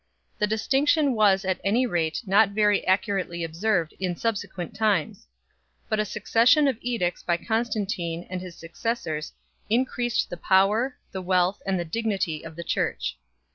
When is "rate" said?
1.85-2.23